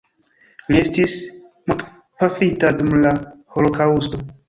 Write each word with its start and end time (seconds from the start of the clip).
Li 0.71 0.79
estis 0.83 1.13
mortpafita 1.73 2.75
dum 2.83 2.93
la 3.07 3.17
holokaŭsto. 3.59 4.27